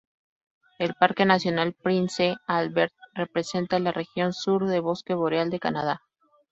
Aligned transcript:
El 0.79 0.95
Parque 0.95 1.25
nacional 1.25 1.73
Prince 1.73 2.35
Albert 2.47 2.91
representa 3.13 3.77
la 3.77 3.91
región 3.91 4.33
sur 4.33 4.65
de 4.67 4.79
bosque 4.79 5.13
boreal 5.13 5.51
de 5.51 5.59
Canadá. 5.59 6.01